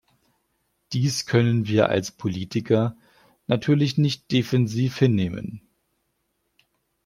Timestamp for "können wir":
1.27-1.89